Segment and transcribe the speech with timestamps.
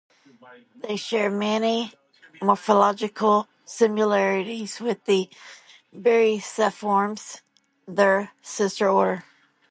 [0.77, 1.93] They share many
[2.41, 5.29] morphological similarities with the
[5.95, 7.41] Beryciformes,
[7.87, 9.25] their sister order.